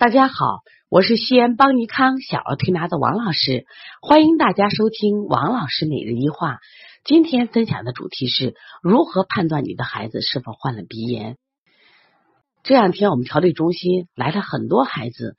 [0.00, 3.66] 大家好，我是西安邦尼康小儿推拿的王老师，
[4.00, 6.56] 欢迎大家收听王老师每日一话。
[7.04, 11.36] 今天分享的主题是如何判断你的孩子是否患了鼻炎。
[12.62, 15.36] 这两天我们调理中心来了很多孩子，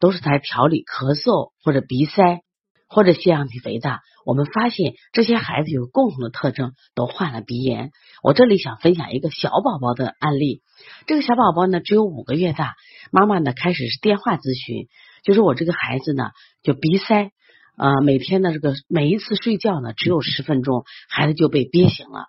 [0.00, 2.42] 都是在调理咳嗽或者鼻塞
[2.88, 4.00] 或者腺样体肥大。
[4.24, 7.90] 我们发现这些孩子有共同的特征，都患了鼻炎。
[8.22, 10.62] 我这里想分享一个小宝宝的案例。
[11.06, 12.74] 这个小宝宝呢只有五个月大。
[13.10, 14.88] 妈妈呢，开始是电话咨询，
[15.22, 16.30] 就是我这个孩子呢，
[16.62, 17.30] 就鼻塞，
[17.76, 22.26] 呃，每天呢，这个每一次睡觉呢，只有十分钟，孩子就被憋醒了。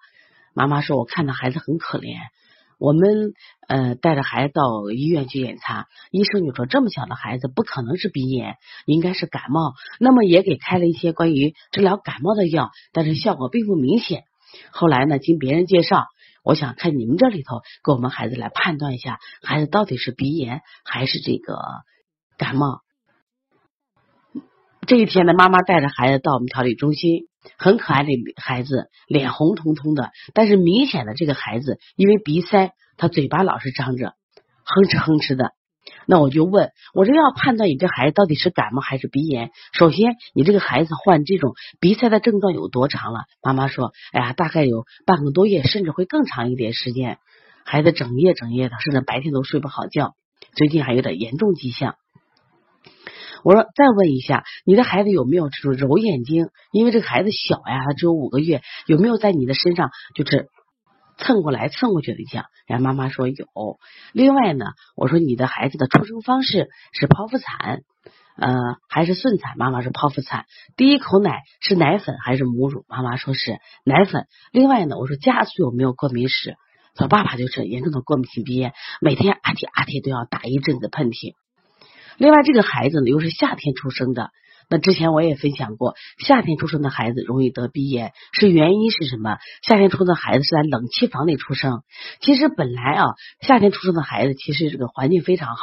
[0.54, 2.18] 妈妈说，我看到孩子很可怜，
[2.80, 3.34] 我们
[3.68, 14.24] 呃带着孩子到医院去检查，医生就说这么小的孩子不可能是鼻炎，应该是感冒，那么也给开了一些关于治疗感冒的药，但是效果并不明显。
[14.72, 16.06] 后来呢，经别人介绍。
[16.44, 21.58] 我想看你们这里头，给我们孩子来判断一下，孩子到底是鼻炎还是这个
[22.38, 22.82] 感冒。
[24.86, 34.14] 这一天呢，妈妈带着孩子到我们调理中心，很可爱的孩子，脸红彤彤的，但是明显的这个孩子因为鼻塞，他嘴巴老是张着，
[34.64, 35.52] 哼哧哼哧的。
[36.08, 43.22] 那我就问，我这要判断你这孩子到底是感冒还是鼻炎，首先你这个孩子患这种鼻塞的症状有多长了？
[43.42, 47.20] 妈妈说，哎呀，大概有半个多月，甚至会更长一点时间。
[47.64, 50.14] 孩子整夜整夜的，甚至白天都睡不好觉，
[50.56, 51.96] 最近还有点严重迹象。
[53.46, 56.50] 我说再问一下，你的孩子有没有这种揉眼睛？
[56.72, 60.50] 因为这个孩子小呀，他只有五个月，有没有在你的身上就是？
[61.18, 63.46] 蹭过来蹭过去的一下，然后妈妈说有。
[64.12, 64.66] 另外呢，
[64.98, 67.84] 我说你的孩子的出生方式是剖腹产，
[68.36, 68.52] 呃，
[68.90, 69.58] 还是顺产？
[69.58, 70.46] 妈妈说剖腹产。
[70.76, 72.84] 第一口奶是奶粉还是母乳？
[72.90, 74.28] 妈妈说是奶粉。
[74.52, 76.58] 另外呢，我说家族有没有过敏史？
[76.96, 81.36] 他爸爸就是严重的过敏性鼻炎，每天阿嚏阿嚏都要打一阵子喷嚏。
[82.18, 84.32] 另外这个孩子呢，又是夏天出生的。
[84.68, 89.38] 那之前我也分享过，夏天出生的孩子容易得鼻炎，是原因是什么？
[89.62, 91.84] 夏天出生的孩子是在冷气房里出生。
[92.20, 93.04] 其实本来啊，
[93.42, 95.62] 夏天出生的孩子其实这个环境非常好，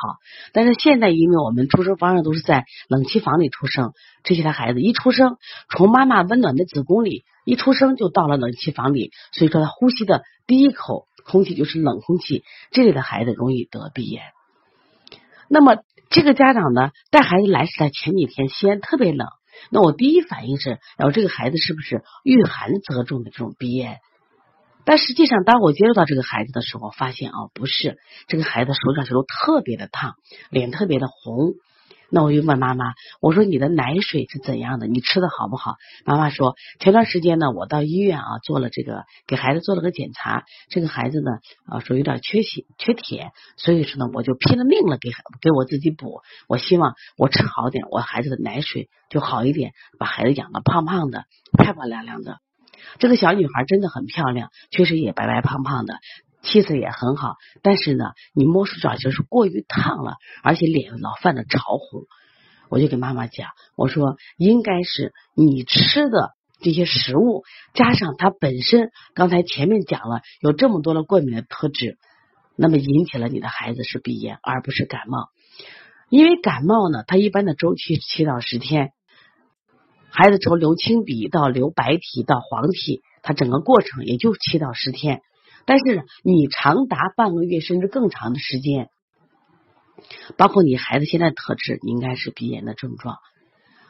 [0.52, 3.92] 但是现在因为我们出生方式都是在冷气房里出生，
[4.22, 5.36] 这些的孩子一出生，
[5.69, 14.22] 从妈妈温暖的子宫里一出生就到了冷气房里，所以说他呼吸的第一口空气就是冷空气，这类的孩子容易得鼻炎。
[15.48, 15.78] 那么。
[16.12, 19.26] 这个家长呢，带孩子来是在前几天，西安特别冷。
[19.70, 23.98] 那我第一反应是，然后这个孩子是不是遇寒则重的这种鼻炎？
[24.84, 30.16] 但实际上，当我接触到这个孩子的时候，发现哦，不是，这个孩子手掌心都特别的烫，
[30.50, 31.54] 脸特别的红。
[32.14, 32.92] 那我就问妈妈，
[33.22, 34.86] 我说你的奶水是怎样的？
[34.86, 35.76] 你吃的好不好？
[36.04, 41.30] 妈妈说，前段时间呢，我到医院啊做了这个，给孩子做了个检查，这个孩子呢
[41.64, 51.24] 啊说有点缺血缺铁，所以说呢我就拼了命了给给我自己补，我希望我吃好点，我孩子的奶水就好一点，把孩子养的胖胖的、
[51.56, 52.40] 漂漂亮亮的。
[52.98, 55.94] 这个小女孩真的很漂亮，确实也白白胖胖的。
[56.42, 58.04] 气色也很好，但是呢，
[58.34, 62.03] 你摸手掌就是过于烫了，而且脸老泛着潮红。
[62.69, 67.44] 我就给妈妈讲，我说应该是你吃的这些食物，
[67.75, 71.98] 加上它本身刚才前面讲了有这么多的过敏的特质，
[72.56, 75.28] 那么引起了你的孩子是鼻炎，而不是感冒。
[76.08, 78.92] 因为感冒呢，它一般的周期七到十天，
[80.10, 85.20] 孩子从流清鼻到流白体到黄体，它整个过程也就七到十天。
[85.66, 88.88] 但是你长达半个月甚至更长的时间，
[90.36, 93.16] 包括你孩子现在特质，应该是鼻炎的症状。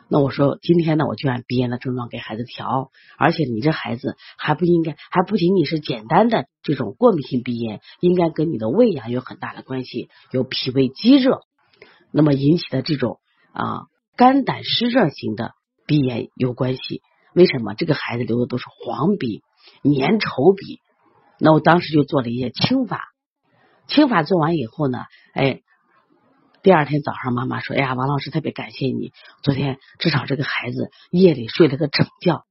[0.08, 11.40] 那我说今天呢，我就按鼻炎的症状给孩子调，而且你这孩子还不应该，还不仅仅是简单的这种过敏性鼻炎，应该跟你的胃呀有很大的关系，有脾胃积热，
[12.12, 13.20] 那么引起的这种
[13.54, 15.52] 啊肝胆湿热型的
[15.86, 17.00] 鼻炎有关系。
[17.34, 19.40] 为什么这个孩子流的都是黄鼻、
[19.82, 20.80] 粘稠鼻？
[21.44, 23.08] 那我当时就做了一些清法，
[23.88, 25.60] 清法做完以后呢，哎，
[26.62, 29.10] 第二天早上妈妈说：“哎呀，王老师特别感谢你，
[29.42, 32.44] 昨天至少这个孩子夜里睡了个整觉，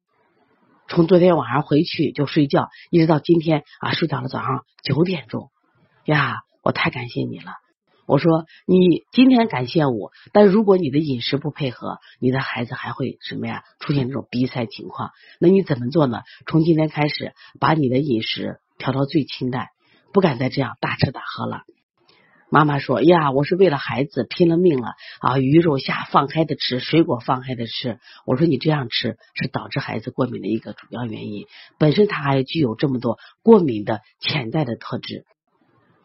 [0.90, 5.52] 从昨天晚上回去就睡觉，一直到今天啊，睡到了早上九点钟。
[6.04, 7.54] 呀，我太感谢你了。
[8.08, 13.64] 我说你今天感谢我，但如果你的饮食不配合，你的孩子还会什么呀？
[13.80, 15.12] 出现这种鼻塞情况。
[15.40, 16.24] 那你怎么做呢？
[16.46, 19.68] 从今天开始，把你的饮食。”调到最清淡，
[20.12, 21.62] 不敢再这样大吃大喝了。
[22.50, 25.38] 妈妈说：“呀，我是为了孩子拼了命了啊！
[25.38, 31.46] 鱼肉虾放开的吃，水果放开的吃。”我说：“你这样吃是导致孩子过敏的一个主要原因。
[31.78, 35.26] 本身他还具有这么多过敏的潜在的特质。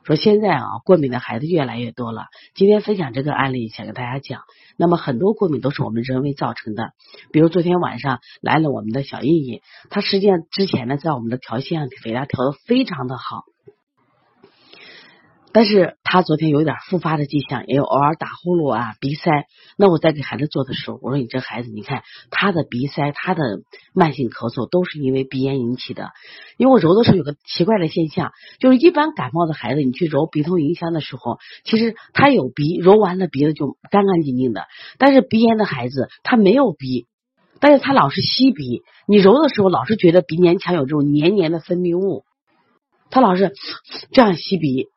[0.06, 2.26] 说现在啊，过敏的孩子越来越多了。
[2.54, 4.42] 今天分享这个案例，想跟大家讲。
[4.76, 6.92] 那么很多过敏都是我们人为造成的。
[7.32, 13.42] 比如昨天晚上来了我们的小印印，他实际上之前呢，在我们的调腺样体肥大调的非常的好。
[15.56, 19.46] 但是他昨天有点复发的迹象，也有偶尔打呼噜啊、鼻塞。
[19.78, 23.42] 那我在给孩子做的时候，我说你这孩子，你看他的鼻塞、他的
[23.94, 26.10] 慢性咳嗽都是因为鼻炎引起的。
[26.58, 34.66] 因为我揉的时候有个奇怪的现象，就是一般感冒的孩子，你去揉鼻通迎香的时候，其实他有鼻，揉完了鼻子就干干净净的。
[34.98, 37.06] 但是鼻炎的孩子他没有鼻，
[37.60, 42.24] 但是他老是吸鼻，你揉的时候老是觉得鼻黏腔有这种黏黏的分泌物，
[43.08, 43.54] 他老是
[44.12, 44.88] 这样吸鼻。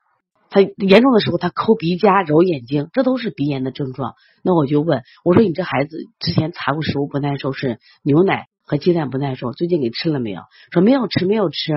[0.49, 4.15] 他严重的时候，他抠鼻夹、揉眼睛，这都是鼻炎的症状。
[4.43, 10.41] 那我就问我说：“你这孩子之前查过食物不耐受，是牛奶和鸡蛋不耐受，最近给吃了没有？”
[10.73, 11.73] 说没有吃，没有吃。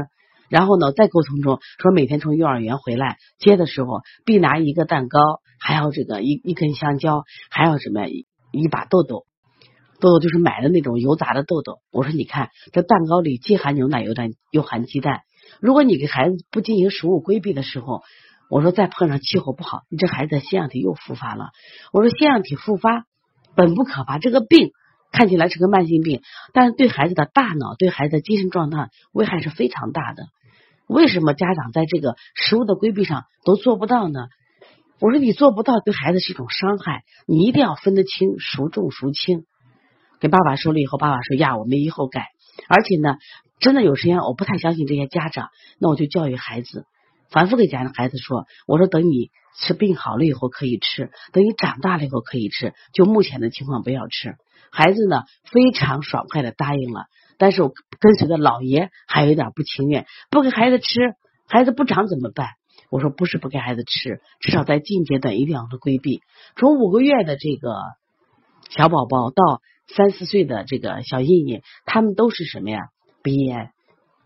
[0.49, 5.19] 然后呢，在沟通中说，每天从幼儿园回来接的时候，必拿一个蛋糕，
[5.61, 9.27] 还有这个一一根香蕉，还有什么一把豆豆，
[10.01, 11.81] 豆豆就是买的那种油炸的豆豆。
[11.91, 15.21] 我说：“你看，这蛋糕里既含牛奶，又含又含鸡蛋。
[15.61, 18.01] 如果你给孩子不进行食物规避的时候，”
[18.53, 21.53] 我说再碰上气候不好，你这孩子的腺样体又复发了。
[21.91, 23.07] 我说腺样体复发
[23.57, 24.73] 本不可怕，这个病
[25.11, 26.21] 看起来是个慢性病，
[26.53, 30.25] 但是对孩子的大脑、对孩子的精神状态危害是非常大的。
[30.87, 34.27] 为什么家长在这个食物的规避上都做不到呢？
[35.01, 39.47] 我说你做不到，对孩子是一种伤害，你一定要分得清孰重孰轻。
[40.21, 42.27] 给爸爸说了以后，爸爸说呀，我们以后改。
[42.69, 43.17] 而且呢，
[43.61, 45.49] 真的有时间我不太相信这些家长，
[45.79, 46.85] 那我就教育孩子。
[47.33, 54.37] 反复给家的孩子说：“我说等你吃病好了以后可以吃，等你长大了以后可以吃，就目前的情况不要吃。”
[54.71, 57.07] 孩子呢非常爽快的答应了，
[57.39, 61.15] 但是我跟随的姥爷还有一点不情愿，不给孩子吃，
[61.49, 62.51] 孩子不长怎么办？
[62.91, 66.21] 我说不是不给孩子吃，至少在近阶段一定要的规避。
[66.57, 67.75] 从五个月的这个
[68.69, 69.61] 小宝宝到
[69.95, 72.81] 三四岁的这个小印印，他们都是什么呀？
[73.23, 73.73] 鼻炎。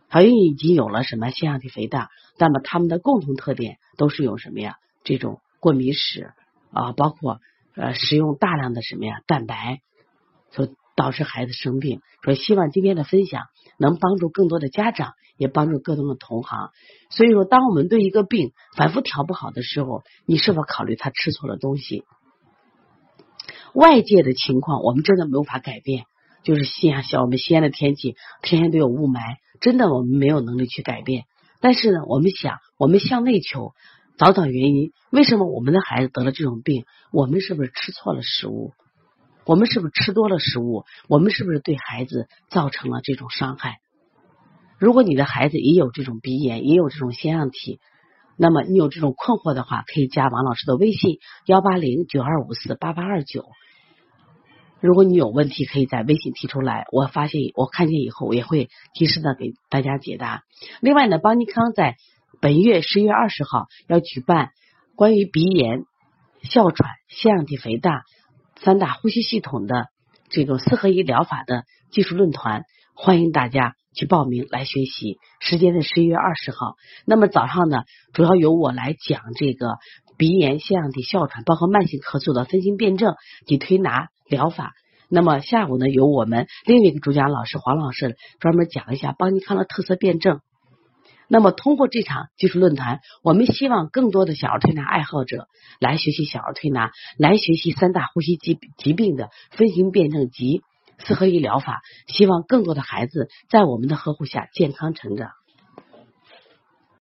[0.09, 4.77] 好像已经有了什么腺样体肥大，那么他们的共同特点都是有什么呀？
[5.05, 6.33] 这种过敏史
[6.73, 7.41] 啊，包括
[7.75, 9.81] 呃食用大量的什么呀蛋白，
[10.51, 12.01] 所导致孩子生病。
[12.23, 13.45] 说希望今天的分享
[13.79, 16.71] 能帮助更多的家长，也帮助更多的同行。
[17.11, 22.05] 所以说，当我们对一个病反复调不好的时候，你是否考虑他吃错了东西？
[23.75, 26.07] 外界的情况我们真的没有法改变，
[26.43, 29.21] 就是西安像我们西安的天气，天天都有雾霾。
[29.61, 31.25] 真的，我们没有能力去改变。
[31.61, 33.73] 但是呢，我们想，我们向内求，
[34.19, 34.93] 找找原因。
[35.11, 36.85] 为什么我们的孩子得了这种病？
[37.13, 38.73] 我们是不是吃错了食物？
[39.45, 40.85] 我们是不是吃多了食物？
[41.09, 43.79] 我们是不是对孩子造成了这种伤害？
[44.79, 47.81] 如果你的孩子也有这种鼻炎，也有这种腺样体，
[48.37, 53.47] 那么你有这种困惑的话，可以加王老师的微信：幺八零九二五四八八二九。
[54.81, 56.85] 如果你有问题，可以在微信提出来。
[56.93, 60.43] 我发现，我看见以后，我也会及时的给大家解答。
[60.81, 61.97] 另外呢，邦尼康在
[62.43, 64.51] 本月十月二十号要举办
[64.95, 65.85] 关于鼻炎、
[66.43, 68.03] 哮喘、腺样体肥大
[68.61, 69.87] 三大呼吸系统的
[70.29, 72.65] 这种四合一疗法的技术论坛，
[72.95, 75.19] 欢迎大家去报名来学习。
[75.41, 76.77] 时间是十一月二十号。
[77.07, 79.79] 那么早上呢，主要由我来讲这个
[80.19, 83.15] 鼻炎、腺样体、哮喘，包括慢性咳嗽的分型辩证
[83.47, 84.09] 及推拿。
[84.29, 84.73] 疗法。
[85.09, 90.41] 那么下午呢，由我们另一个主讲老师黄老师专门讲一下邦尼康的特色辩证。
[91.29, 95.49] 那么通过这场技术论坛，我们希望更多的小儿推拿爱好者
[95.81, 100.63] 来学习小儿推拿，来学习三大呼吸疾疾病的分型辩证及
[100.99, 105.31] 四合一疗法，希望更多的孩子在我们的呵护下健康成长。